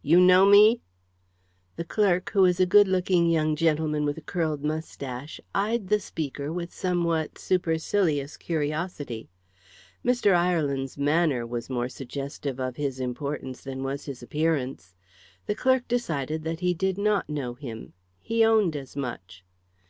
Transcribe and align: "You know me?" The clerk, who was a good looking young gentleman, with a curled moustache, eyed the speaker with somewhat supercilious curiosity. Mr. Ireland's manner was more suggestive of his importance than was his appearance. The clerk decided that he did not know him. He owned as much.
"You 0.00 0.18
know 0.18 0.46
me?" 0.46 0.80
The 1.76 1.84
clerk, 1.84 2.30
who 2.30 2.40
was 2.40 2.58
a 2.58 2.64
good 2.64 2.88
looking 2.88 3.26
young 3.28 3.54
gentleman, 3.54 4.06
with 4.06 4.16
a 4.16 4.22
curled 4.22 4.64
moustache, 4.64 5.42
eyed 5.54 5.88
the 5.88 6.00
speaker 6.00 6.50
with 6.50 6.72
somewhat 6.72 7.36
supercilious 7.36 8.38
curiosity. 8.38 9.28
Mr. 10.02 10.32
Ireland's 10.34 10.96
manner 10.96 11.46
was 11.46 11.68
more 11.68 11.90
suggestive 11.90 12.58
of 12.58 12.76
his 12.76 12.98
importance 12.98 13.62
than 13.62 13.82
was 13.82 14.06
his 14.06 14.22
appearance. 14.22 14.94
The 15.44 15.54
clerk 15.54 15.86
decided 15.86 16.44
that 16.44 16.60
he 16.60 16.72
did 16.72 16.96
not 16.96 17.28
know 17.28 17.52
him. 17.52 17.92
He 18.20 18.42
owned 18.46 18.74
as 18.74 18.96
much. 18.96 19.44